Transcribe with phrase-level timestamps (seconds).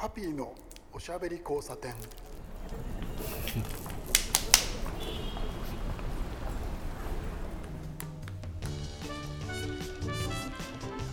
[0.00, 0.54] ハピーの
[0.92, 1.92] おしゃべり交差点。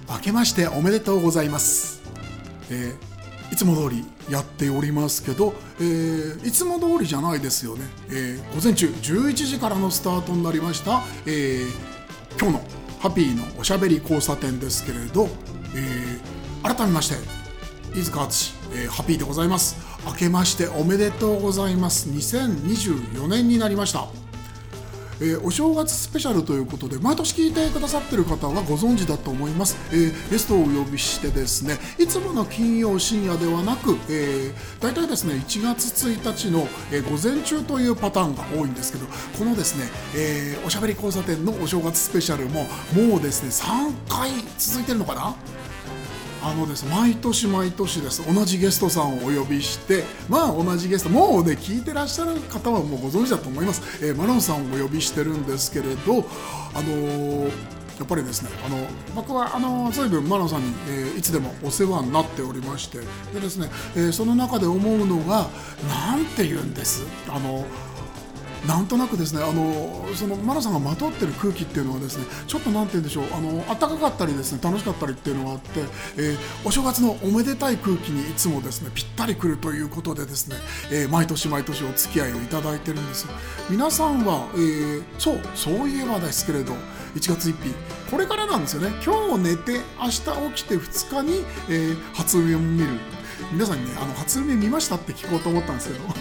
[0.07, 2.03] 明けましておめでとうございます、
[2.69, 11.65] えーいつも通りやっておりますけど、えーいつも通りじゃないですよね、えー午前中11時からのスタートになりました、えー
[12.39, 12.63] 今日の
[12.99, 15.27] ハピーのおしゃべり交差点ですけれど、
[15.75, 17.15] えー改めまして
[17.97, 19.77] 飯塚敦、えーハピーでございます。
[20.05, 22.09] 明けましておめでとうございます。
[22.09, 24.07] 2024年になりました。
[25.21, 39.05] えーお正月スペシャルということで毎年聞いてくださってる方はご存知だと思います、えーゲストをお呼びしてですねいつもの金曜深夜ではなく、えー、大体ですね1月1日の、え午前中というパターンが多いんですけど
[39.39, 45.33] このですね、えおしゃべり交差点のお正月スペシャルももうですね3回続いてるのかな？
[46.47, 56.23] あのです毎年毎年です同じゲストさんをお呼びしてまあ同じゲストもうね聞いてらっしゃる方はもうご存知だと思います、えーマロンさんをお呼びしてるんですけれど
[56.75, 57.51] あのー
[57.97, 58.77] やっぱりですねあの
[59.15, 62.99] 僕はあの随分マロンさんに、えーいつでもお世話になっておりまして
[63.33, 65.47] でですね、えーその中で思うのが
[65.87, 67.03] なんて言うんです？
[67.29, 67.65] あの
[68.67, 75.81] なんとなくですねあのそのマナさんがまとってる空気っていうのはですねちょっとなんて言うんでしょうあの暖かかったりですね楽しかったりっていうのがあって、
[76.17, 80.55] えーお正月のおめでたい空気にいつもですねぴったりくるということでですね、
[80.91, 83.27] えー毎年毎年お付き合いをいただいてるんです
[83.69, 86.73] 皆さんは、えーそうそういえばですけれど
[87.15, 87.73] 1月1日
[88.09, 88.89] これからなんですよね。
[89.03, 90.21] 今日寝て明日
[90.55, 92.99] 起きて2日に、えー初夢を見る。
[93.51, 96.05] 皆さんにねあの初夢見ましたって聞こうと思ったんですけど。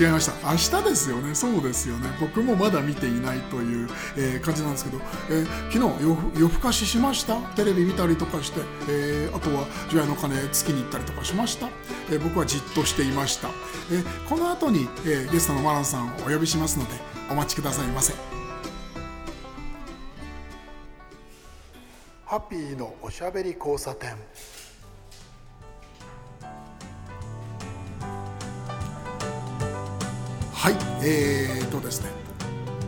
[0.00, 0.32] 違いました。
[0.52, 1.34] 明日ですよね。
[1.34, 2.08] そうですよね。
[2.20, 7.36] 僕もまだ見ていないという、えー感じなんですけど、えー昨日夜夜更かししました？
[7.56, 11.68] テレビ見たりとかして、えーあとは除夜の鐘つきに行ったりとかしました、
[12.10, 13.48] え僕はじっとしていました、
[13.90, 16.90] えこの後に、えゲストのマランさんをお呼びしますので
[17.30, 18.12] お待ちくださいませ。
[22.26, 24.10] ハッピーのおしゃべり交差点。
[31.02, 32.08] えー、とですね、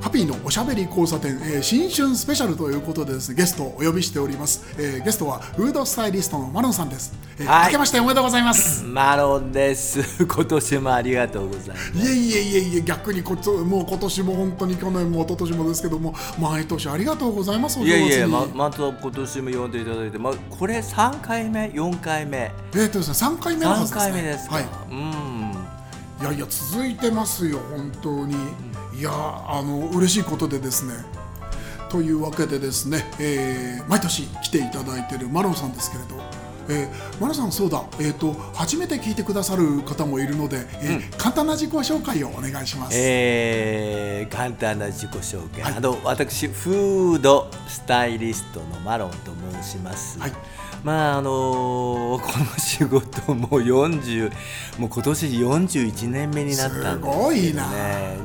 [0.01, 4.63] ハッピーのおしゃべり交差点、えー新春スペシャルということでですね、ゲストをお呼びしております。
[4.79, 7.13] えーゲストはフードスタイリストのマロンさんです。
[7.39, 8.85] えーはい明けましておめでとうございます。
[8.85, 10.01] マロンです。
[10.25, 11.99] 今年もありがとうございます。
[11.99, 17.81] いえいえいえいえ、逆にこっちもう今年も本当に去年も一昨年もですけども、毎年ありがとうございます。
[17.81, 24.13] おいやいや、ままた今年も呼んでいただいて、まこれ3回目、4回目、えーとですね、三回目のは3ずですね。
[24.13, 24.55] 回目ですか？
[24.57, 24.65] はい。
[24.91, 25.44] うん。
[26.25, 28.35] いやいや続いてますよ本当に。
[28.99, 30.95] いやあの嬉しいことでですね。
[31.91, 36.15] というわけでですね、えー毎年来ていただいているマロンさんですけれど、
[36.71, 49.17] えーマロンさんそうだ、えー、と初めて聞いてくださる方もいるので、えー簡単な自己紹介をお願いします、えー簡単な自己紹介、あの私フードスタイリストのマロンと
[49.63, 50.33] 申します、はい
[50.85, 54.31] まああのーこの仕事もう40
[54.79, 57.65] もう今年41年目になったんですね、すごいな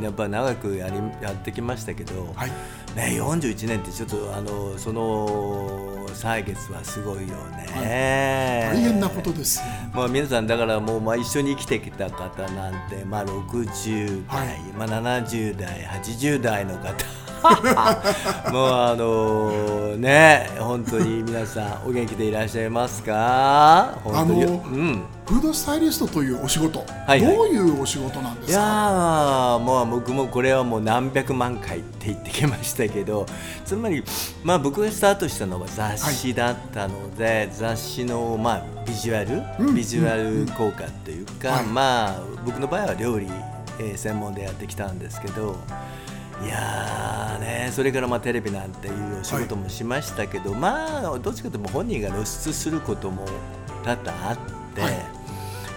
[0.01, 2.51] やっぱ長くやりやってきましたけど、はい。
[2.95, 7.67] ね、41年ってちょっとあのその歳月はすごいよね、
[8.73, 9.61] 大変なことです
[9.93, 14.59] まあ、皆さんだからもうまあ一緒に生きてきた方なんて、まあ、60代、はい。
[14.77, 16.93] まあ、70代80代の方
[18.51, 23.97] もうあのね本当に皆さんお元気でいらっしゃいますか？
[24.03, 24.43] 本当に。
[24.43, 25.03] あのうん。
[25.27, 26.85] フードスタイリストというお仕事、は
[27.15, 27.35] いはい。
[27.35, 28.59] どういうお仕事なんでいすか？
[28.59, 33.27] やーもう僕もこれはもう何百万回って言ってきましたけど
[33.63, 34.03] つまり、
[34.43, 39.75] まあ、僕がスタートしたのは雑誌だったので、雑誌の、まあ、ビジュアル、うん。
[39.75, 41.65] ビジュアル効果というか、はい。
[41.65, 42.13] まあ、
[42.43, 43.27] 僕の場合は料理、
[43.79, 45.55] えー専門でやってきたんですけど。
[46.43, 53.25] いやーね、それからまあテレビなんていうお仕事もしましたけど、まあどっちかというと本人が露出することも
[53.83, 54.37] 多々あっ
[54.73, 54.93] て、はい。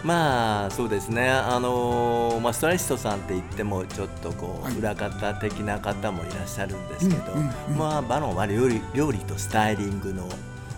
[0.04, 4.76] まあそうですね、あのーまあ、ストライリストさんって言ってもちょっとこう、はい。
[4.76, 7.22] 裏方的な方もいらっしゃるんですけど、
[7.76, 10.28] まあ、バロンは料理料理とスタイリングの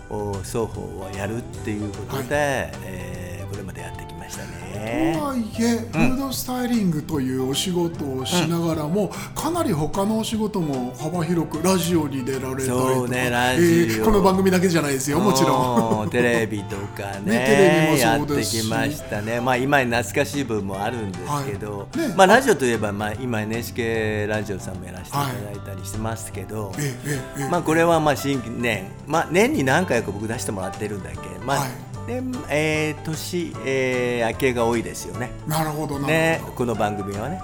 [0.09, 5.25] お双方をやるっていうことで、えーこれまでやってきましたねと。
[5.25, 12.93] はいえ、フードスタイリングというお仕事をしながらも、かなり他のお仕事も幅広くラジオに出られたりとか。
[12.93, 13.65] そうねラジオ。
[13.65, 16.03] えーこの番組だけじゃないですよもちろん。
[16.03, 18.61] う んテレビとかねねテレビもやってそうですし。
[18.61, 22.07] きましたね、まあ、今懐かしい部分もあるんですけど、はい。
[22.07, 22.13] ね。
[22.15, 27.49] まあ、ラジオといえば、まあ、今 NHK ラジオさんもやらせていただいたりしてますけど、ええええええ。
[27.49, 31.69] まあ、これはまあ新年、まあ、年に何回か僕出してもらってるんだっけ、まあはい
[32.07, 35.31] で、えー、年、えー、明けが多いですよね。
[35.47, 37.41] なるほどね、この番組はね。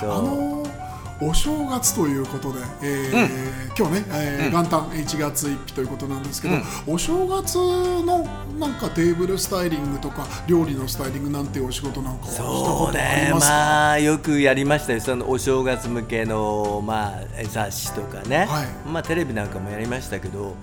[0.00, 0.10] そう。
[0.10, 0.66] あのー
[1.18, 6.56] お正月ということで、えー今日ね、えー元旦1月1日ということなんですけど、
[6.86, 8.18] お正月の
[8.58, 12.26] なんかテーブルスタイリングとか料理のスタイリングなんていうお仕事なんか？
[12.26, 13.32] そうね。
[13.32, 15.00] まあよくやりましたよ。
[15.00, 18.66] そのお正月向けの、まあ、雑誌とかね、はい。
[18.86, 20.54] まあ、テレビなんかもやりましたけど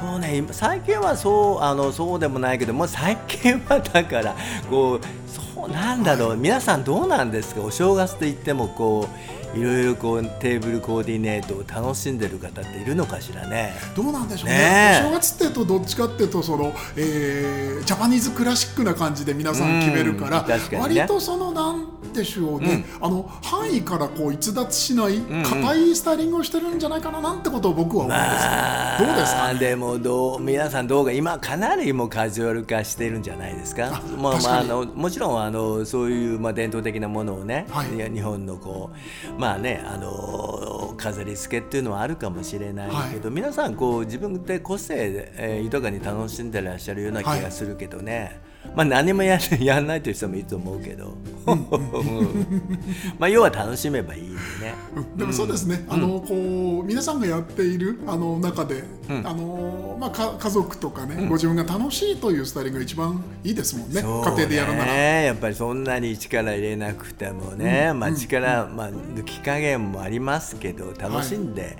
[0.00, 4.36] そうね今最近はそうあのそうでもないけどもう最近はだから
[4.68, 5.00] こう
[5.30, 9.08] そうなんだろう、皆さんどうなんですかお正月と言ってもこ
[9.54, 13.74] ういろいろこうテーブルコーディネートを楽しんでる方っているのかしらね。
[13.94, 14.58] どうなんでしょうね。
[14.58, 15.00] ね。
[15.04, 20.78] えお正月っていうとどっちかっていうとその、えージャパニーズクラシックな感じで皆さん決めるから、うんね。
[20.78, 21.83] 割とそのなん
[22.14, 29.52] でしょうね、あの範囲からこう逸脱しない硬いスタイリングをしてるんじゃないかななんてことを僕は思うんですまあけど、どうですか？
[29.52, 34.00] ねでもどう皆さんどうが今かなりもうカジュアル化してるんじゃないですか？
[34.16, 37.88] まあまああのもちろんあのそういうまあ伝統的なものをね、はい。
[38.10, 38.90] 日本のこ
[39.36, 48.40] うまあねあの飾り付けっていうのはあるかもしれないけど、皆さんこう自分で個性で、えー豊かに楽しんでらっしゃるような気がするけどね。
[48.74, 51.14] まあ何もややんないという人もいると思うけど、
[51.46, 51.66] うん。
[53.18, 54.74] まあ要は楽しめばいいね。
[55.16, 64.00] でもそうですね、あのこう皆さんがやっているあの中で、あのまあ、か家族とかね、ご自分が楽しいというスタイリングが一番いいですもんね。
[64.00, 64.92] 家庭でやるなら。
[64.92, 71.76] ね、やっぱりそんなに力入れなくてもね、まあ力、まあ、抜き加減もありますけど楽しんで、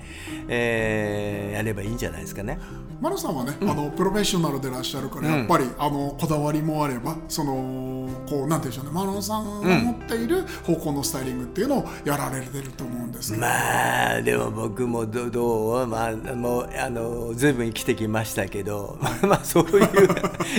[0.48, 2.58] えーやればいいんじゃないですかね。
[3.00, 8.90] マロさんはね、あのプロフェッショナルでいらっしゃるから、やっぱりあのこだわりもあればそのこうなんていうんでしょうね。
[8.90, 19.88] マロさんが持っている方向のスタイリングっていうのをやられてると思うんですけど、まあでも僕もどどう、まあ、もうあのずいぶん生きてきましたけど、 まあそういう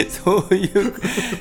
[0.09, 0.93] そういう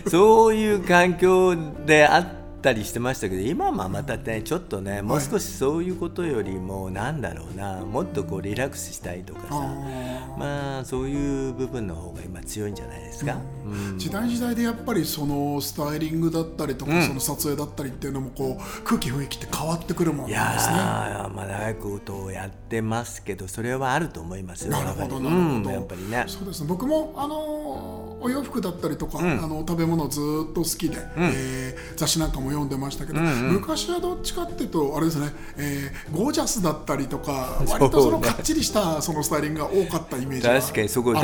[0.09, 1.55] そういう環境
[1.87, 13.37] であったりしてましたけど今はまたねちょっとねもう少しそういうことよりもなんだろうなもっとこうリラックスしたいとかさあまあそういう部分の方が今強いんじゃないですか。
[13.65, 13.99] うん。
[13.99, 20.45] 時代時代でやっぱりそのスタイリングだったりとか、その撮影だったりっていうのもこう空気雰囲気って変わってくるもんですね。
[20.45, 26.25] やーまあ長いことをやってますけどそれはあると思いますよなるほどなるほど、うんやっぱりね。
[26.27, 26.67] そうですね。
[26.69, 30.21] 僕もあのお洋服だったりとか、あの食べ物ず
[30.51, 41.15] っと好きで、えー雑誌なんかも読んでましたけど、昔はどっちかっていうとあれですね、えーゴージャスだったりとか 割とそのかっちりしたそのスタイリングが多かったイメージが確かにそこ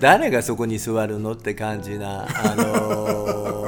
[0.00, 3.67] 誰がそこに座るのって感じなあのー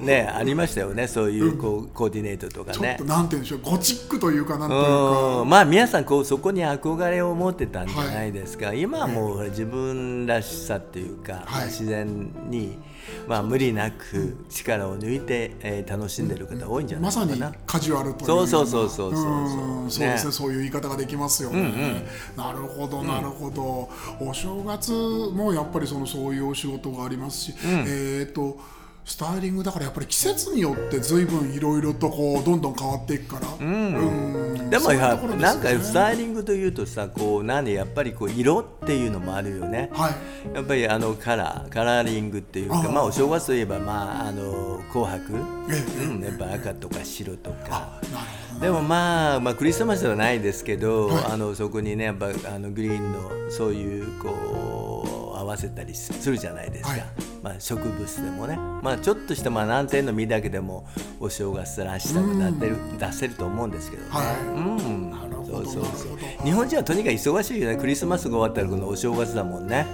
[0.00, 2.96] ねありましたよねそういうこうコーディネートとかね。
[2.98, 3.12] ちょっと。
[3.12, 5.40] なんて言うんでしょうゴチックというかなんというか。
[5.42, 5.48] うん。
[5.48, 12.78] まあ皆さんこうそこに憧れを持ってたんじゃないですか、今はもう自分らしさっていうか、まあ自然に、
[13.26, 17.26] まあ、無理なく力を抜いて、えー楽しんでる方多いんじゃないかな。
[17.26, 18.26] まさにカジュアルという。
[18.26, 19.22] そうそうそうそうそう。
[19.22, 19.90] そううん。
[19.90, 20.30] そうですね。
[20.30, 20.32] ね。
[20.32, 22.04] そういう言い方ができますよね、
[22.36, 23.90] なるほどなるほど、
[24.20, 28.58] お正月もやっぱりそのそういうお仕事がありますし、えっ、と
[29.04, 34.70] スタイリングだからやっぱり季節によって随分いろいろとこうどんどん変わっていくから、うん。
[34.70, 39.90] でもそういうやなんかスタイリングというとさこう何やっぱりこう色っていうのもあるよね。
[39.92, 40.54] はい。
[40.54, 45.34] やっぱりあのカラーカラーリングっていうかまあお正月といえばまああの紅白、
[45.68, 48.00] ええうん、やっぱ赤とか白とか。
[48.12, 51.24] なるほどでもまあ、まあ、クリスマスではないですけど、はい。
[51.32, 57.04] あのそこにねやっぱあのグリーンのそういうこう合わせたりするじゃないですか、はい。
[57.42, 60.86] まあ、植物でもね、まあ、ちょっとしたまあ何点の実だけでも
[61.18, 64.08] お正月らしさが出せる出せると思うんですけどね。
[64.10, 64.36] はい。
[64.46, 66.44] うんそうそうそう。
[66.44, 67.76] 日本人はとにかく忙しいよね。
[67.76, 69.86] クリスマスが終わったらこのお正月だもんね。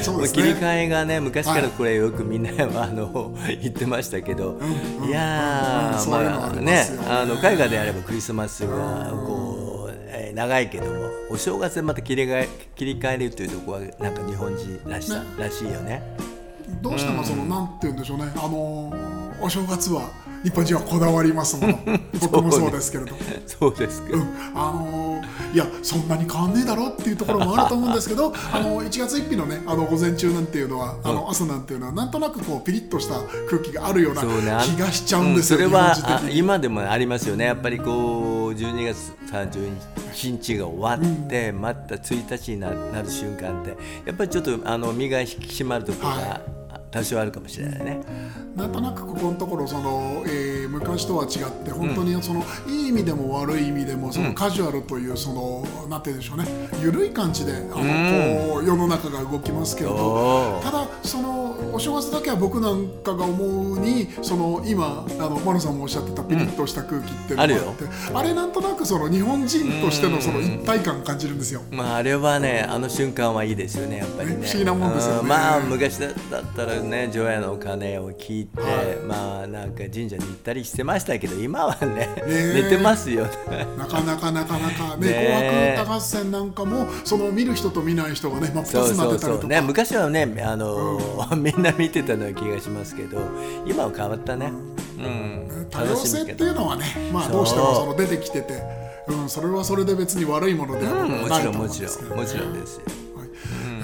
[0.00, 0.42] そうですね。
[0.42, 4.58] 切り替えがね昔からこれよくみんなはあの言ってましたけど、
[5.06, 6.84] いやー、うんそういうのあね。
[7.08, 15.26] あの海外であればクリスマスがこう、えー長いけどもお正月でまた切り替え切り替えるというところはなんか日本人らしさ、ね。
[15.38, 16.02] らしいよね。
[16.80, 18.26] どうしてもその、なんて言うんでしょうね。
[18.36, 18.92] あの
[19.40, 20.02] お正月は
[20.44, 21.78] 日本人はこだわりますもの。
[22.20, 23.14] 僕もそうですけれど。
[23.46, 24.08] そうですか。
[24.12, 24.22] うん。
[24.54, 34.22] あのーいやそんなに変わんねえだろっていうところもあると思うんですけどあの1月1日のねあの午前中なんていうのはあの朝なんていうのはなんとなくこうピリッとした空気があるような
[34.62, 36.38] 気がしちゃうんですよ、それはあ日本人的に。
[36.38, 37.46] 今でもありますよね。
[37.46, 43.70] やっぱりこう12月31日が終わって、また1日にななる瞬間って
[44.04, 46.57] やっぱりちょっとあの身が引き締まるところはが
[46.90, 48.00] 多少あるかもしれないね。
[48.56, 56.46] なんとなくここのところその、えー昔とは違って本当にその、いい意味でも悪い意味でもそのカジュアルというその、なんて言うんでしょうね。
[56.82, 57.68] 緩い感じであの、
[58.54, 61.37] こう世の中が動きますけれどただその
[61.78, 71.62] お正月だけは僕なんかが思うにその今あのマロさんもおっしゃってたピリッとした空気っていうのがあって、あれなんとなくその日本人としてのその一体感感じるんですよ。
[71.70, 74.36] まああれはねあの瞬間はいいですよねやっぱりね。
[74.38, 75.20] ね不思議なもんですよね。
[75.20, 75.28] うん。
[75.28, 76.14] まあ昔だっ
[76.56, 78.60] たらね除夜の鐘を聞いて、
[79.06, 82.62] まあなんか神社に行ったりしてましたけど今はねえ。
[82.64, 83.30] 寝てますよね。
[83.78, 85.74] なかなかなかなか、ねねえ。
[85.76, 89.40] 紅白歌合戦なんかもその見る人と見ない人がね真っそう二つになっそうてたりとか。
[89.42, 90.98] そうね昔はねあの、
[91.38, 93.20] みんな見てたような気がしますけど
[93.66, 94.52] 今は変わったね。
[94.98, 95.66] うん。
[95.70, 98.62] 多様性っていうのはね、まあ、どうしてもその出てきてて、
[99.08, 102.16] うん、それはそれで別に悪いものではないと思うんちろんもちろですけど、ね。
[102.16, 102.82] んもちろんですよ。
[103.16, 103.28] はい。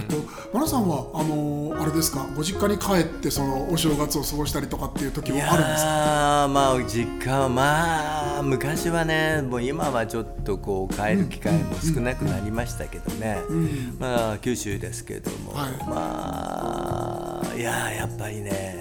[0.01, 0.17] えっと、
[0.53, 2.27] マナさんはあのーあれですか？
[2.35, 6.49] ご実家に帰ってそのお正月を過ごしたりとかっていう時いもあるんですか？
[6.49, 13.97] まあ実家はまあ昔はねもう今はちょっとこう帰る機会も少なくなりましたけどね、ん。
[13.99, 15.73] まあ九州ですけども、はい。
[15.87, 17.24] まあ
[17.57, 18.77] いやーやっぱりね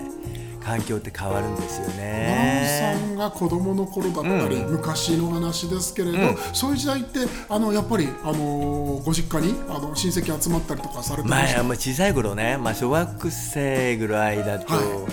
[0.63, 2.95] 環境って変わるんですよね。
[2.97, 6.17] さんが子供の頃だったり、昔の話ですけれど、
[6.53, 11.57] そういう時代ってあのやっぱり、あのーご実家にあの親戚集まったりとかされてました？
[11.57, 15.07] まあ、もう小さい頃ね、まあ、小学生ぐらいだと、は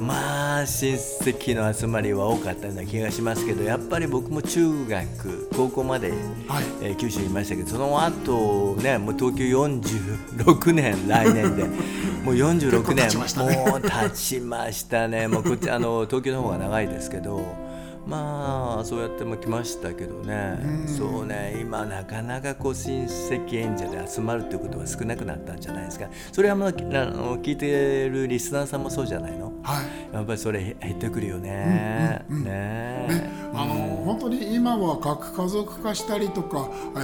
[0.00, 6.18] まあ親戚の集まりは多かったような気がしますけどやっぱり僕も中学高校まで、はい
[6.82, 11.64] えー九州にいましたけどその後ねもう東京46年来年で
[12.24, 17.65] もう46年ねもう経ちましたねもうこっちあの東京の方が長いですけど。
[18.06, 21.58] まあそうやっても来ましたけどね、そうね。
[21.60, 26.08] 今なかなかこう親戚演者で集まるということは少なくなったんじゃないですか。
[26.30, 29.52] それはまああの聞いてるリスナーさんもそうじゃないの？
[29.62, 30.14] はい。
[30.14, 33.06] やっぱりそれ減ってくるよね、ね。
[33.08, 36.98] ね、あの本当に今は核家族化したりとか、え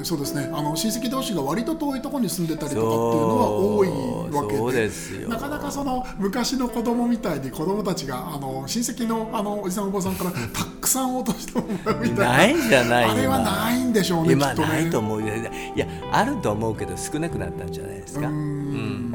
[0.00, 0.48] ーそうですね。
[0.52, 3.88] あの親戚同士が割と遠いところに住んでたりとかっていうのは多い
[4.32, 5.28] わけでそうですよ。
[5.28, 13.50] なかなかその昔の子供みたいに子供たちがあの親戚のあのおじさんおばさんからたくさん落としてもらうみたいなないんじゃないあれは今。
[13.50, 14.64] ないんでしょうね今ね。
[14.64, 15.22] ないと思う。
[15.22, 18.28] よいやあると思うけど少なくなったんじゃないですか。
[18.28, 19.14] うん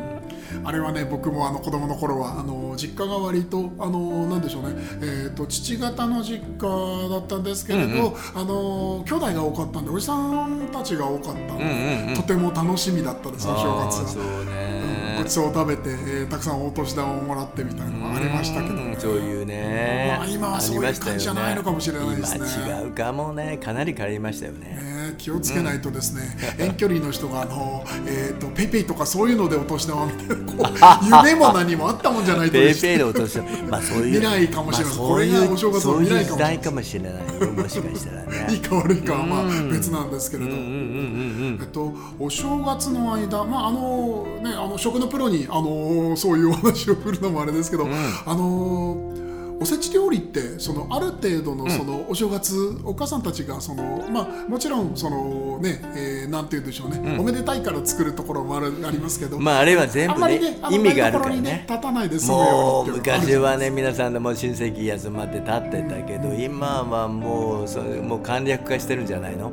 [0.63, 14.07] あれはね僕もあの子供の頃はあの実家が割とあのなんでしょうね、えー、と父方の実家だったんですけれど、あの兄弟が多かったんでおじさんたちが多かったんで、とても楽しみだったですお正月は。
[14.07, 14.71] そうね。
[15.17, 18.75] ごちそうを食べて、えーたくさんお年玉をもらってみたいなのがありましたけど。
[18.75, 18.99] ねうん。
[18.99, 20.15] そういうね。
[20.17, 22.45] まあ今はそういう感じじゃないのかもしれないですね。
[22.65, 23.57] 今違うかもね。
[23.57, 24.59] かなり変わりましたよね。
[24.81, 26.23] ね気をつけないとですね、
[26.57, 33.49] 遠距離の人があの、えー、とペイペイとかそういうのでお年玉みたいなこう 夢も何もあったもんじゃないとですペイペイのお年玉。
[33.69, 37.51] まあそういう未来かもしれないまあこれがお正月の未来かもしれないもしれないよ。
[37.51, 38.47] もしかしたらね。
[38.53, 47.87] いいか悪いかはまあ別なんですけれど、うんうんうんうんえっと、お正月の間、まああのね、あの食のプロに、あのそういうお話を振るのもあれですけど、
[48.25, 49.13] あの
[49.61, 61.65] おせち料理ってそのある程度のそのお正月、お母さんたちがその、まあ、もちろんその、ねえーなんて言うんでしょうね、おめでたいから作るところもあるありますけど、まああれは全部ね意味があるからね。
[61.69, 69.51] 立たないで済むもよう昔はね皆さんでも親戚集まって立ってたけど今はもうそれもう簡略化してるんじゃないの？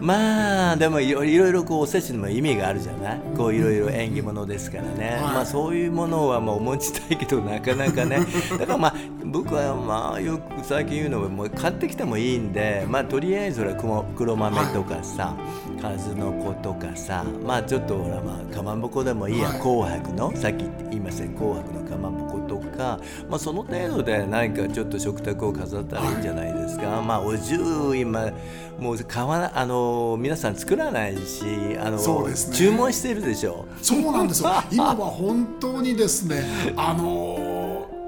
[0.00, 3.20] まあでもいろいろいろこうおせちにも意味があるじゃない？
[3.36, 5.20] こういろいろ縁起物ですからね、はい。
[5.20, 8.20] まあそういうものはまあお持ちたいけどなかなかね。
[8.58, 8.94] だからまあ
[9.34, 15.36] 僕はまあよく最近言うのはもう買ってきてもいいんでまあとりあえずは黒黒豆とかさ、
[15.82, 19.60] 数の子とかさまあちょっとほらまあかまぼこでもいいや、はい。
[19.60, 28.30] 紅白のさっき言いましたね紅白のかまぼことか、まあ、その程度で何かちょっと食卓を飾ったらいいんじゃないですか、まあお重今
[28.78, 31.44] もう買わなあの皆さん作らないし
[31.80, 32.56] あの、そうですね。
[32.56, 33.66] 注文してるでしょ。
[33.82, 34.50] そうなんですよ。
[34.70, 36.44] 今は本当にですね
[36.76, 37.43] あのー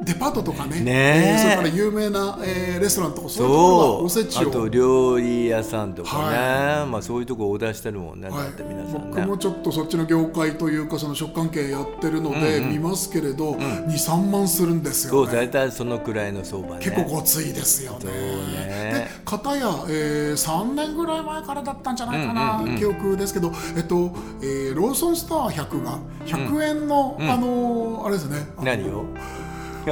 [0.05, 0.81] デパートとかね。
[0.81, 0.93] ね。
[0.93, 4.05] ええーそれから有名な、えーレストランとかそういうところがそう。
[4.05, 4.49] おせちを。
[4.49, 8.39] あと料理屋さんとかね、はまあ、そういうとこオーダーしてるもんね、はい。
[8.45, 16.85] だって皆さん僕もねちょっとそっちの業界というかその食関係やってるので見ますけれど、23万するんですそうよね大体そのくらいの相場ね。
[16.85, 17.99] 結構ごついですよね。
[18.01, 24.13] そうでね片や、えー3年ぐらい前からだったんじゃないかな、記憶ですけど、えっと
[24.43, 28.47] えーローソンスター100が100円の、あのーあれですね。
[28.63, 29.07] 何を？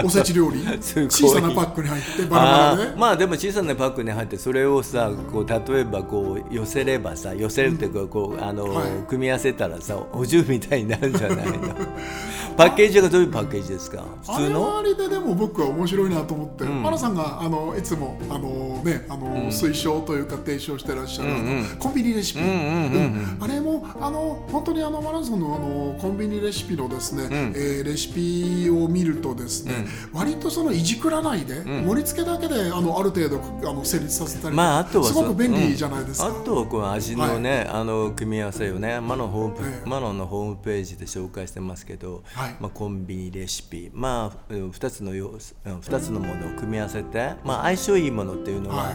[0.03, 0.65] おせち料理。
[1.09, 8.89] 小さなパックに入ってバラバラあでーまあでも小さなパックに入ってそれをさこう例えばこう寄せればさ寄せるっていうかこうあの、はい。
[9.09, 11.53] 組み合わせたらさお重みたいになるんじゃないの？
[12.57, 14.05] パッケージがどういうパッケージですか？
[14.23, 14.63] 普通の？
[14.63, 16.83] はあれででも僕は面白いなと思って、ん。
[16.83, 23.39] マナさんがあのいつもあの、ねあの推奨というか提唱してらっしゃる、あのコンビニレシピ、うんうんうんうん。
[23.41, 36.29] あれもあの本当にあのマナさんのあのコンビニレシピのですね、えーレシピを見るとですね、割とそのいじくらないで、盛り付けだけであのある程度あの成立させたり、まああとはすごくそ便利じゃないですか。
[36.29, 36.41] うん。
[36.43, 39.89] あとはこう味のね、あの組み合わせをねマノホーム、ええ。
[39.89, 48.93] マノのホームページで紹介してますけど、はいまあ、コンビニレシピまあうん2つの要素うん二つのものを組み合わせて、まあ、相性いいものっていうのは、は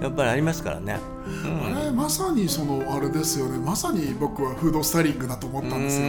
[0.00, 0.98] やっぱりありますからね。
[1.64, 3.58] あれまさにそのあれですよね。
[3.58, 6.06] まさに僕はフードスタイリングだと思ったんですよ。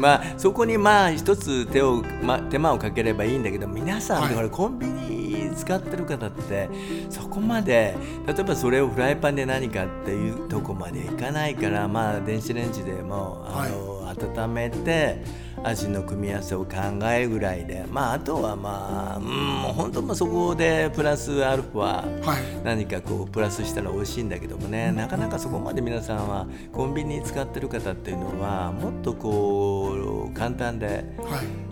[0.00, 4.30] まあそこにまあ一つ手を、ま、手間をかければいいんだけど皆さん、はい。
[4.30, 5.22] だからコンビニ
[5.54, 6.68] 使ってる方って
[7.10, 7.94] そこまで
[8.26, 15.22] 例えばそれをフライパンで何かっていうとこまでいかないからまあ電子レンジでもあの、温めて
[15.64, 16.72] 味の組み合わせを考
[17.04, 17.84] えるぐらいで。
[17.90, 19.24] まああとはまあうん
[19.62, 22.42] もう本当もうそこでプラスアルファはい。
[22.64, 24.92] 何かこうプラスしたら美味しいんだけどもね。
[24.92, 31.04] なかなかそこまで皆さんはコンビニ使ってる方っていうのはもっとこう簡単ではい。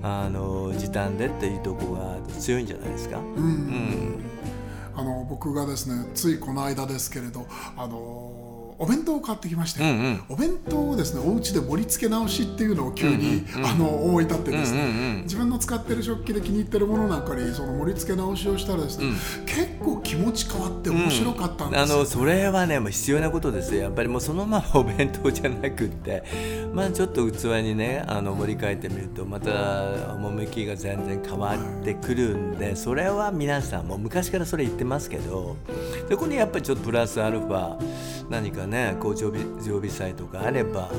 [0.03, 3.19] あの時短でっていうところが強いんじゃないですか？
[3.19, 4.25] うん。
[4.97, 8.40] あの僕がですねついこの間ですけれどあの
[8.81, 10.23] お弁当を買ってきまして、うんうん。
[10.31, 15.23] お弁当をですねお家で盛り付け直しっていうのを急に、あの思い立ってですね、うんうんうん。
[15.25, 19.13] 自分の使ってる食器で気に入ってるものなんかにその盛り付け直しをしたらですね、
[19.45, 23.83] 結構気持ち変わって面白かったんですよ、あのそれはねもう必要なことですよ。
[23.83, 26.61] やっぱりもうそのままお弁当じゃなくって。
[26.73, 35.57] まあちょっと器にねあの盛り替えてみるとまた趣が全然変わってくるんでそれは皆さんもう昔からそれ言ってますけど
[36.09, 37.77] そこにやっぱりちょっとプラスアルファ
[38.31, 38.70] 何かね
[39.01, 40.91] こう常備常備菜とかあれば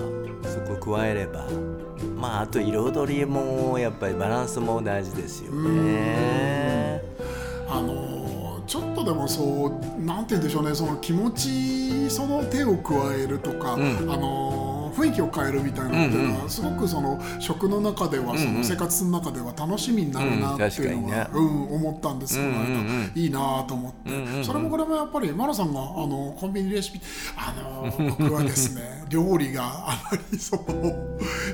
[0.44, 1.46] そこ加えれば
[2.18, 7.01] まああと彩りもやっぱりバランスも大事ですよね。
[7.70, 9.70] あのちょっとでもそう
[10.04, 14.61] なんて言うんでしょうねその気持ちその手を加えるとか、あの
[14.91, 22.66] 雰囲気を変えるみたいなのっていうのは、すごくその食の中では、その生活の中では楽しみになるなっていうのは、ううん思ったんですよ、うんうんうん。
[22.66, 27.01] この間いいなと思って、それもこれもやっぱりマラさんがあのコンビニレシピ
[27.35, 30.63] あの 僕はですね料理があまりその、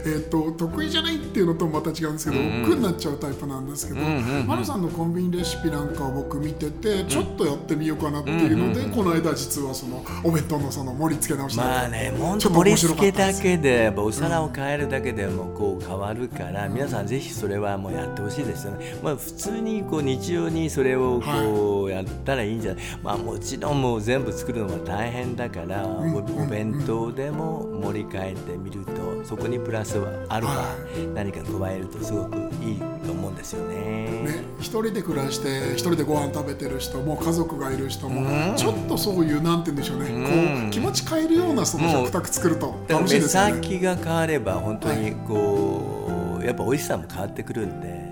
[0.06, 4.00] えー、と得意じゃないっていうのともまた違うんですけど、億劫になっちゃうタイプなんですけど、
[4.46, 18.96] マラさんのコンビニレシピなんかを僕見ててちょっとやってみようかなっていうので、この間実はそのお弁当のその盛り付け直しなんかまあね、ちょっと面白かっただけでやっぱお皿を変えるだけでもこう変わるから皆さんぜひそれはもうやってほしいですよね。
[19.04, 22.84] まあ普通にこう日常にそれをこうやったらいいんじゃない？
[23.04, 29.98] まあもちろんもう全部作るのは大変だからおお弁当でも盛り替えてみるとそこにプラス
[30.30, 33.76] アルファ何か加えるとすごくいいと思うんですよね。
[33.76, 43.54] ね、一人で暮らして一人でご飯食べてる人も家族がいる人も、ちょっとそういうなんて言うんでしょうね、こう気持ち変えるようなその食卓作ると楽しいですよね。
[43.54, 48.07] 先が変われば本当にこう、やっぱ美味しさも変わってくるんで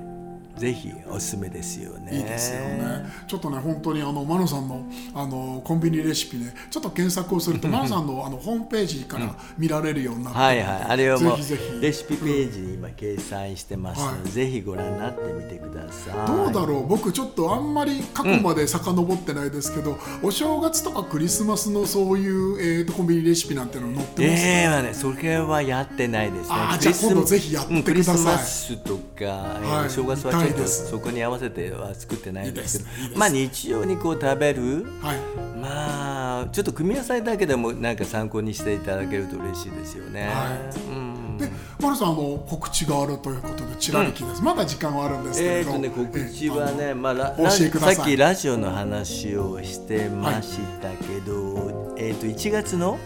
[0.57, 2.17] ぜひおすすめですよね。
[2.17, 3.05] いいですよね。
[3.27, 16.27] ちょっとね本当にあのマノさんのあのコンビニレシピねちょっと検索をすると マノさんのあのホームページから見られるようになってはいはい、あれはもうぜひぜひレシピページに今掲載してますので、はいぜひご覧になってみてください。
[16.27, 16.87] どうだろう？
[16.87, 26.55] 僕ちょっとあんまり過去まで遡ってないですけど、お正月とかクリスマスのそういう、えー、とコンビニレシピなんての載ってます、ええはね、それはやってないですね。
[26.55, 33.17] あじゃあ今度ぜひやってうんくださいクリスマスとか、えーはいお正月はちょっと見たいそこに合わせては作ってないんですけど。
[33.17, 35.17] まあ日常にこう食べる、はい。
[35.59, 40.27] まあちょっと組み合わせだけでもなんか参考にしていただけると嬉しいですよね。
[40.27, 41.37] はうん。
[41.37, 41.49] で
[41.81, 52.97] マルさんあの告知があるということでちらりきです、まだ時間はあるんですけれど、えーとね、告知はね、まあ、さっきラジオの話をしてましたけど、えー、と1月の、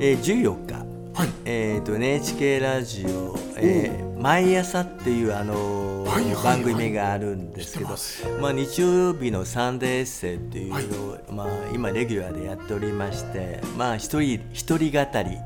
[0.00, 0.74] えー、14日、
[1.14, 1.28] はい。
[1.44, 6.06] えー、と NHK ラジオ、えー毎朝っていう、あの
[6.44, 7.96] 番組があるんですけど、
[8.40, 10.92] まあ、日曜日のサンデーエッセイっていう
[11.28, 15.38] のを、まあ、今レギュラーでやっておりまして、まあ、一人一人語り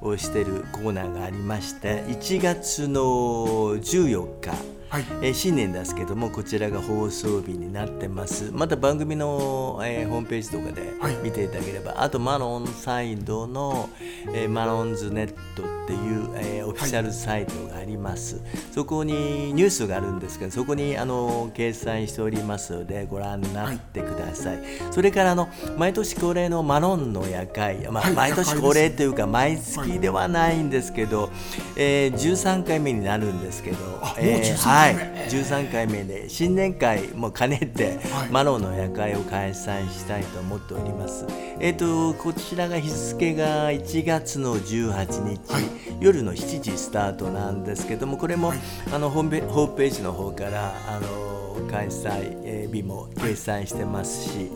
[0.00, 5.04] をしてるコーナーがありまして1月の14日はい。
[5.22, 8.50] えー新年ですけどもこちらが放送日になってます。
[8.52, 11.14] また番組の、えーホームページとかではい。
[11.22, 13.88] 見ていただければ、あとマロンサイドの、
[14.34, 18.40] えーマロンズネットっていう、えーオフィシャルサイトがあります、
[18.72, 24.58] そこにニュースがあるんですけどそこにあの掲載しておりますのでご覧になってください、
[24.90, 25.48] それからあの
[25.78, 28.12] 毎年恒例のマロンの夜会、まあはい。
[28.14, 31.30] 毎年恒例というか毎月ではないんですけど、
[31.76, 34.94] えー13回目になるんですけどあもうえー13回目はい、
[35.28, 38.30] 13回目で新年会も兼ねて、はい。
[38.30, 41.26] マロンの夜会を開催したいと思っております。
[41.58, 45.64] えっ、とこちらが日付が1月の18日、はい。
[46.00, 48.58] 夜の7時スタートなんですけどもこれも、はい。
[48.90, 51.29] あのホームページの方からあの
[51.68, 54.50] 開催、えー日も掲載してますし、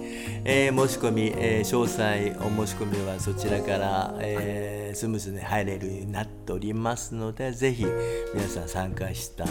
[0.45, 7.85] えー申し込み、えー詳細お申し込みはそちらから、えースムーズに入れるようになっておりますのでぜひ
[8.33, 9.49] 皆さん参加したい、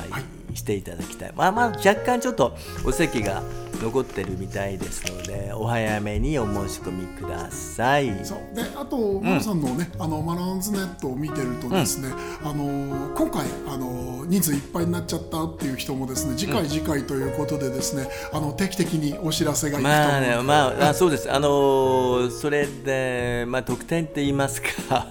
[0.53, 1.33] していただきたい。
[1.35, 3.43] まあまあ若干ちょっとお席が
[3.81, 8.25] 残ってるみたいですのでお早めにお申し込みください。
[8.25, 8.55] そう。
[8.55, 12.09] であと、マロさんのねあのマロンズネットを見てるとですね、
[12.43, 24.67] あの今回あの人数いっぱいになっちゃったっていう人もですね次回次回ということでですね、あの定期的にお知らせがいくとまあね、まあ、あそうです、あのーそれで、まあ、特典って言いますか、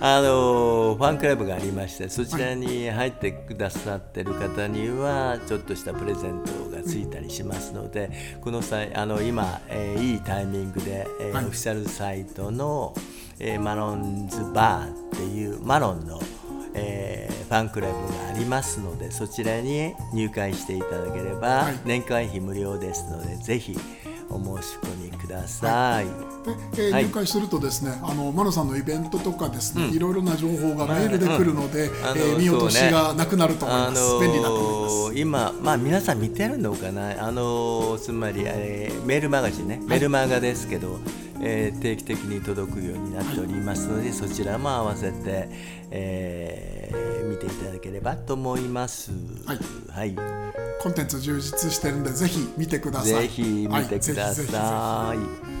[0.00, 7.83] あのーファンクラブがありまして、そちらに入ってくださってる方には、ちょっとしたプレゼントがついたりしますので、
[8.40, 11.44] この際、あの今、えーいいタイミングで、えーはい。
[11.46, 12.94] オフィシャルサイトの、
[13.38, 16.20] えーマロンズバーっていうマロンの、
[16.74, 21.78] えーファンクラブがありますのでそちらに入会していただければ、はい。
[21.84, 23.76] 年会費無料ですのでぜひ
[24.34, 26.06] お申し込みください。
[26.76, 27.04] で、えーはい。
[27.04, 35.18] 入会するとですねあのマロさんのイベントとかですね、いろいろな情報がメールで来るので、あのえー見落としがなくなると思います、便利だと思います。
[35.18, 40.98] 今、まあ、皆さん見てるのかな、あのつまり、えーメールマガジンね、メルマガですけど、
[41.40, 45.48] えー定期的に届くようになっておりますので、そちらも合わせて、
[45.90, 46.73] えー見
[47.48, 49.12] ていただければと思います。
[49.46, 49.58] はい
[49.90, 50.16] はい
[50.82, 55.53] コンテンツ充実してるんでぜひ見てくださいぜひ見てください。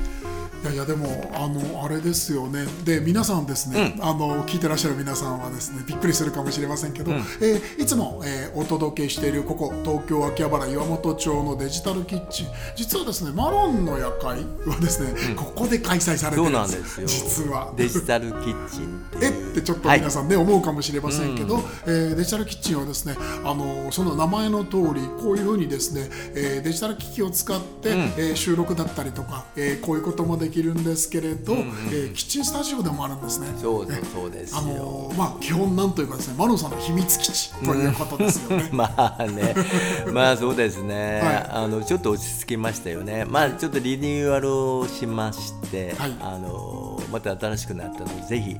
[0.64, 2.64] いやいやでもあのあれですよね。
[2.84, 12.46] で皆さんですね、あの聞いてらっしゃる皆さんはですねびっくりするかもしれませんけど、えーいつも、えーお届けしているここ東京秋葉原岩本町のデジタルキッチン。
[12.76, 17.04] 実はですねマロンの夜会はですね、ここで開催されてるんです。
[17.04, 17.74] 実は。
[17.76, 19.50] デジタルキッチンえいう。
[19.52, 33.48] ってちょっとはい皆さんね、思うかもしれませんけど、えーデジタルキッチンはですねあのその名前の通りこういうふうにですね、えーデジタル機器を使って、えー収録だったりとか、えーこういうこともできるんですけれど、えーキッチンスタジオでもあるんですね。
[33.60, 34.66] そうですそうですあよ。
[35.10, 38.68] のまあ基本なんというかですねマロンさんの秘密基地ということですよね。
[38.72, 39.54] まあね、
[40.12, 48.56] まあそうですね、はいあのちょっと落ち着きましたよね、まあちょっとリニューアルをしまして、はいあのまた新しくなったので、ぜひ、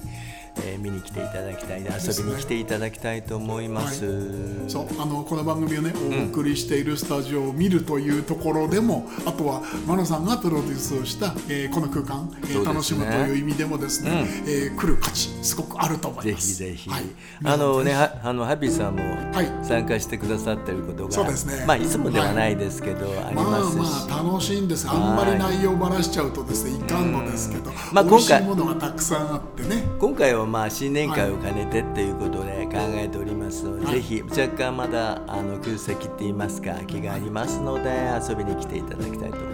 [0.58, 4.68] えー見に来ていただきたい、遊びに来ていただきたいと思います。
[4.68, 5.92] そうあのこの番組をね
[6.28, 12.64] お送りしているスタジオを見るというところでも、あとはマロさんがプロデュースをした、えーこの空間、えーね。
[12.64, 16.48] 楽しむという意味でもですね、えー来る価値すごくあると思いぜます。
[16.48, 17.02] ひぜひ、はい、
[17.44, 19.50] あのね、はあのハッピーさんもはい。
[19.64, 21.64] 参加してくださってることが、そうですね。
[21.66, 29.82] まあいつもではないですけど、ありまあますし、まあ楽しいんですあんまり内容ばらしちゃうとですねいかんのですけど、まあ今回ものがたくさんあってね。
[29.98, 37.90] 今回はまあ新年会を兼ねてっていうことで考えておりますので、はいぜひ若干まだあの空席って言いますか空きがありますので
[38.28, 39.53] 遊びに来ていただきたいと思います。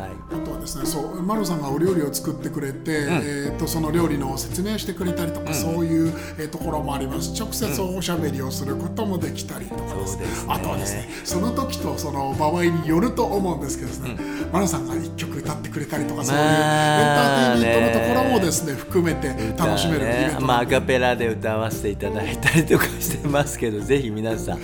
[0.00, 0.42] ねはい。
[0.42, 7.32] あとはですねそうマロさんがお料理を作ってくれて、えー、とその料理の説明をしてくれたりとか、そういう、えーところもあります。
[7.38, 9.94] 直接おしゃべりをすることもできたりとか。
[9.94, 10.54] ですね,、そうですね。
[10.54, 14.16] あとはですねその時とその場合によると思うんですけどですね、
[14.52, 24.60] マロさんが一曲歌ってくれたりとか、そういうエンターテインメントのところもですね含めて楽しめるイベントまあ、アカペラで歌わせていただいたりとかしてますけどぜひ皆さん、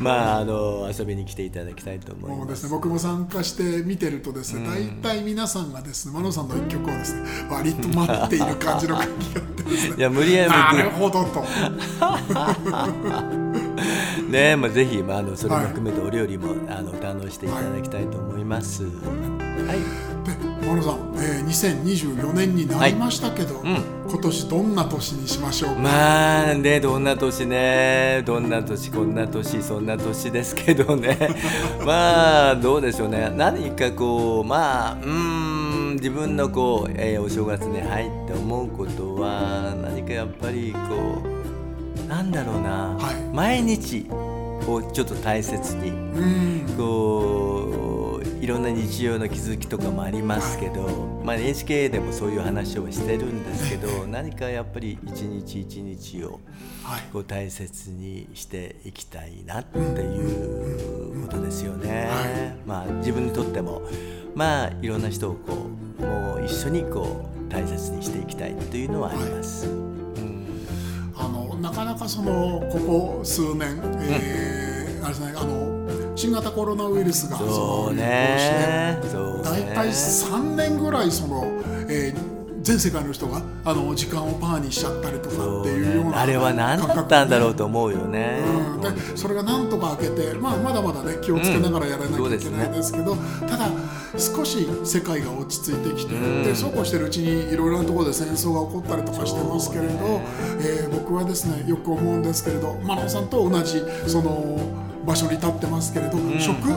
[0.00, 2.36] まあ、あの遊びに来ていただきたいと思いま。
[2.38, 4.66] もうですすね、僕も参加して見てるとですね、
[5.02, 9.96] 大体皆さんがですね、マロさんの一曲をですね、割と待っている感じの感じがあってですね。
[9.96, 11.44] いや無理やりなるほどと。
[14.30, 18.84] ねまあ、ぜひ、まあ、あのそれも含めてお料理も、あの堪能していただきたいと思います。
[18.84, 20.17] はいで、
[20.66, 25.80] マロさん、えー、2024年になりましたけど、今年どんな年にしましょうか？
[25.80, 28.22] まあねどんな年ね。
[28.26, 31.16] どんな年こんな年そんな年ですけどね。
[31.84, 33.32] まあどうでしょうね。
[33.36, 35.10] 何かこうまあうー
[35.92, 43.34] ん自分のこう、えーお正月に入って思うことは何かやっぱりこうなんだろうな、はい。
[43.34, 44.06] 毎日
[44.66, 46.64] をちょっと大切にうん。
[46.76, 47.87] こう
[48.40, 50.82] いろんな日常の気づきとかもありますけど、
[51.24, 56.40] まあ、NHK でもそういう話をしてるんですけど 何かやっぱり一日一日を
[56.84, 57.02] はい。
[57.12, 62.08] こう大切にしていきたいなっていうことですよね。
[62.66, 63.82] まあ、自分にとっても
[64.34, 65.66] まあいろんな人をこ
[66.00, 69.66] うもう一緒にこう大切にしていきたいというのはあります。
[69.66, 70.46] うん。
[71.14, 74.68] あのなかなかそのここ数年、えー
[75.00, 75.57] あれですねあの
[76.18, 78.98] 新型コロナウイルスがそうのね。
[79.08, 79.92] そう大体ね。
[79.92, 81.44] 3年ぐらいその、
[81.88, 82.37] えー
[82.68, 86.16] 全世界の人があの時間をパーにしちゃったりとかっていうようなね。
[86.18, 88.42] あれは何だったんだろうとと思うよね。
[88.74, 93.16] うん、でそれがなんとか開けて、まあ、まだまだね気をつけながらやらなきゃいけないんですけど、
[93.48, 93.70] ただ
[94.18, 96.42] 少し世界が落ち着いてきて、うん。
[96.44, 100.26] でそうこうしてるうちにいろいろなところで戦争が起こったりとかしてますけれど、ね
[100.60, 104.60] えー僕はですねよく思うんですけれどマロンさんと同じその
[105.06, 106.68] 場所に立ってますけれど、食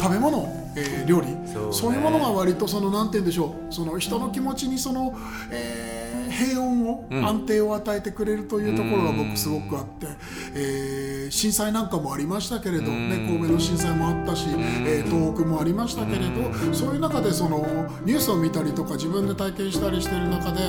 [0.00, 1.35] 食べ物、えー料理
[1.72, 1.98] そうね。
[1.98, 3.72] いうものが割とそのなんて言うんでしょう。
[3.72, 5.14] その人の気持ちにその、
[5.50, 7.24] えー平穏を、ん。
[7.24, 10.06] 安定を与えてくれるというところが僕すごくあって、
[10.54, 14.46] えー震災なんかもありましたけれど、ね、神戸の震災もあったし、
[14.86, 17.58] えー東北もありましたけれど、そういう中でその
[18.04, 20.60] ニュースを見たりとか自分で体験したりしてる中で、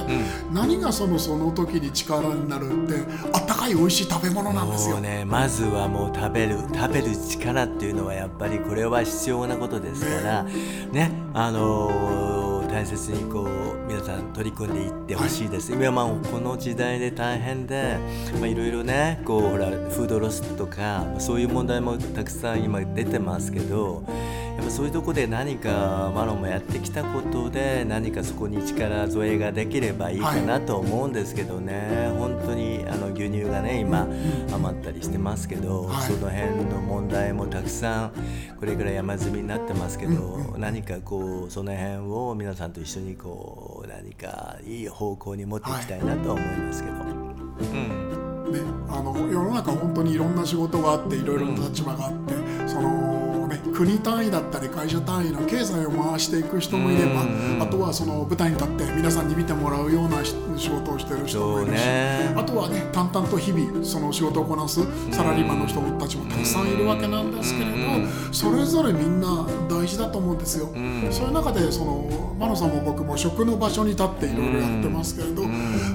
[0.52, 2.95] 何がそのその時に力になるって
[3.34, 5.00] あったかい美味しい食べ物なんですよ。
[5.00, 5.26] ね。
[5.26, 10.52] まずはもう食べる食べる力っていうのはやっぱりこれは必要なことですからね
[10.92, 17.97] ねあのー大切にこう皆さん取り組んでいってほしいです、今まあこの時代で大変で
[18.39, 24.03] まあいろいろねこうほらフードロスとかそういう問題もたくさん今出てますけど
[24.58, 34.08] やっぱそういうとこで何かマロンもやってきたことで何かそこに力添えができればいいかなと思うんですけどね、本当にあの牛乳がね今
[34.51, 36.08] 余ったりしてますけど、はい。
[36.08, 38.12] その辺の問題もたくさん
[38.60, 46.96] これから山積みになってますけど、何かこうその辺を皆さんと一緒にこう何かいい方向に持っていきたいなとは思いますけど。
[46.96, 48.52] うん。
[48.52, 52.47] ね、あの世の中本当にいろんな仕事があっていろいろな立場があって、そのね、
[53.78, 61.82] 国単位だったり会社単位の経済を回していく人もいれば、うんあとはその舞台に立って皆さんに見てもらうようなし仕事をしてる人もいるし、
[62.36, 70.68] あとはね淡々と日々その仕事をこなすサラリーマンの人たちもたくさんいるわけなんですけれど、それぞれみんな大事だと思うんですよ。
[70.68, 71.08] ん。
[71.12, 75.44] そういう中でそのマノさんも僕も食の場所に立っていろいろやってますけれど、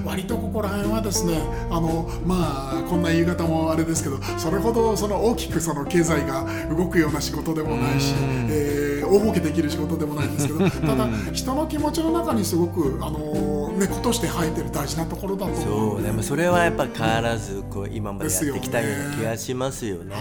[0.04, 1.40] 割とここら辺はですね
[1.70, 8.14] あのまあこんな言い方もあれですけどそれほどその大きくその経済が動くような仕事でもないし、
[8.48, 8.82] えー
[9.12, 15.52] 大儲けできる仕事でもないんですけど ただ人の気持ちの中にすごくあの根っことして生えてる大事なところだと。
[15.52, 20.14] 思そううでもそれはやっぱ変わらずこう今までやってきたような気がしますよね。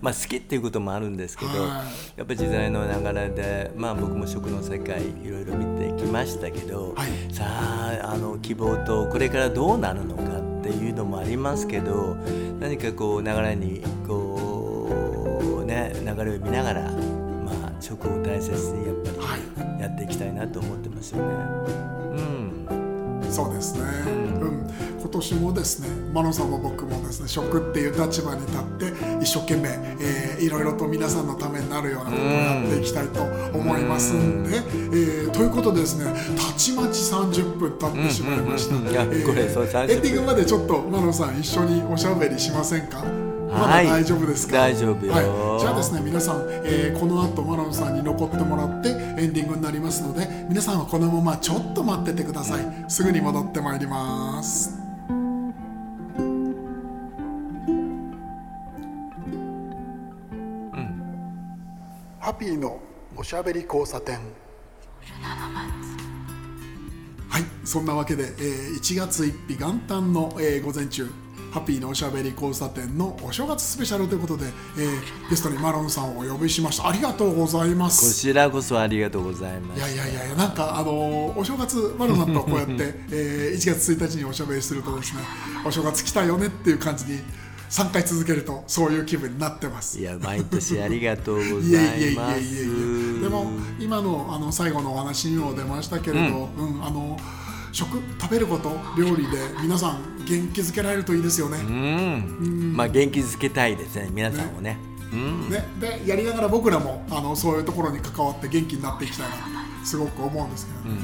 [0.00, 1.60] まあ好きっていうこともあるんですけど、はい。
[2.16, 7.34] やっぱり時代の流れでまあ僕も食の世界いろいろ見てきましたけど、はい。
[7.34, 12.16] さああの希望とこれからどうなるのかっていうのもありますけど
[12.60, 14.21] 何かこう流れにこう
[15.72, 16.90] ね流れを見ながらま
[17.66, 19.40] あ食を大切にやっぱはい。
[19.78, 21.24] りやっていきたいなと思ってますよね。
[22.16, 22.66] うん。
[23.30, 23.80] そうですね、
[24.42, 33.22] うん、今年もですねマノさんも僕もですね食っていう立場に立って一生懸命、えーいろいろと皆さんのためになるようなことをやっていきたいと
[33.56, 39.94] 思いますんで、えーということでですねたちまち30分経ってしまいました、うんうんうんいやこれそう30分。
[39.96, 43.02] エンディングまでちょっとマノさん一緒におしゃべりしませんか？
[43.52, 45.12] まだはい大丈夫ですか、大丈夫よ。
[45.12, 45.20] は
[45.58, 52.84] い、じゃあですね皆さん、えーこの後マロンさんに残ってもらってエンディングになりますので皆さんはこのままちょっと待っててください。
[52.88, 54.78] すぐに戻ってまいります。
[62.20, 62.80] ハッピーの
[63.16, 64.18] おしゃべり交差点。
[67.28, 67.42] はい。
[67.64, 71.10] そんなわけで、えー1月1日元旦の、えー午前中
[71.52, 74.46] ハッピーのおしゃべり交差点のお正月スペシャルということで、
[74.78, 76.88] えーゲストにマロンさんをお呼びしました。
[76.88, 79.78] ありがとうございまこすちらこそありがとうございます。
[79.78, 82.72] いやいやいやなんかあのーお正月マロンさんとこうやって、
[83.12, 85.20] えー1月1日におしゃべりするとですね
[85.64, 87.20] お正月来たよねっていう感じに
[87.68, 89.98] 3回続けるとそういう気分になってます。
[89.98, 93.20] いや、毎年ありがとうごいえいざえいえいいます。
[93.22, 97.18] でも今のあの最後のお話にも出ましたけれど、うんあの
[97.72, 101.58] 食食べること料理で皆さん元気づけられるといいですよね。
[101.58, 104.78] うん、まあ元気づけたいですね、皆さんをね。
[105.12, 105.64] うん、ね。
[105.80, 110.94] でやりながら僕らもあのそういうところに関わって元気になっていきたいなとすごく思うんですけど、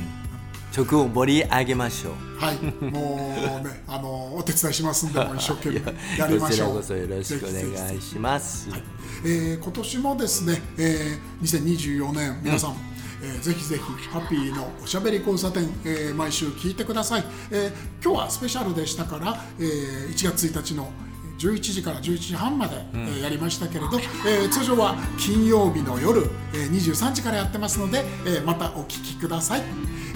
[0.72, 2.12] 曲を盛り上げましょう。
[2.38, 2.57] はい。
[2.85, 5.76] もうねあのお手伝いしますんで一生懸命
[6.18, 6.76] やりましょう。
[6.76, 8.83] こちらこそよろしくお願いします、はい。
[9.24, 12.76] えー今年もですね、えー2024年皆さん、
[13.22, 17.72] えーぜひぜひハッピーのおしゃべり交差点、えー毎週聞いてください、えー
[18.04, 20.90] 今日はスペシャルでしたから、えー1月1日の
[21.38, 29.62] 11時から11時半まで、えーやりましたけれど、えー通常は金曜日の夜、えー23時からやってますので、えーまたお聞きください、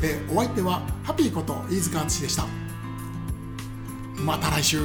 [0.03, 2.47] えーお相手はハッピーこと飯塚敦でした。
[4.17, 4.79] また来週